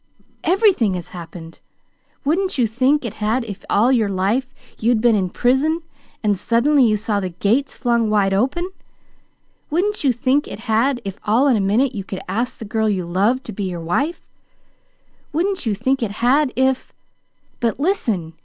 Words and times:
"Everything 0.43 0.95
has 0.95 1.09
happened! 1.09 1.59
Wouldn't 2.25 2.57
you 2.57 2.65
think 2.65 3.05
it 3.05 3.13
had 3.21 3.43
if 3.43 3.63
all 3.69 3.91
your 3.91 4.09
life 4.09 4.51
you'd 4.79 4.99
been 4.99 5.13
in 5.13 5.29
prison, 5.29 5.83
and 6.23 6.35
suddenly 6.35 6.83
you 6.83 6.97
saw 6.97 7.19
the 7.19 7.29
gates 7.29 7.75
flung 7.75 8.09
wide 8.09 8.33
open? 8.33 8.71
Wouldn't 9.69 10.03
you 10.03 10.11
think 10.11 10.47
it 10.47 10.61
had 10.61 11.01
if 11.05 11.19
all 11.23 11.45
in 11.47 11.55
a 11.55 11.59
minute 11.61 11.93
you 11.93 12.03
could 12.03 12.21
ask 12.27 12.57
the 12.57 12.65
girl 12.65 12.89
you 12.89 13.05
loved 13.05 13.43
to 13.43 13.51
be 13.53 13.65
your 13.69 13.79
wife? 13.79 14.21
Wouldn't 15.33 15.67
you 15.67 15.75
think 15.75 16.01
it 16.01 16.13
had 16.25 16.51
if 16.55 16.91
But, 17.59 17.79
listen! 17.79 18.33